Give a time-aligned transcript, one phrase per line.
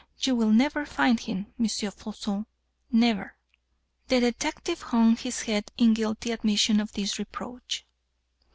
[0.21, 1.67] You will never find him, M.
[1.67, 2.47] Floçon,
[2.91, 3.35] never."
[4.07, 7.85] The detective hung his head in guilty admission of this reproach.